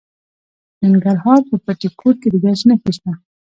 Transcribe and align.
د 0.77 0.79
ننګرهار 0.91 1.39
په 1.49 1.55
بټي 1.65 1.89
کوټ 1.99 2.15
کې 2.21 2.29
د 2.33 2.35
ګچ 2.43 2.59
نښې 2.69 2.91
شته. 2.97 3.11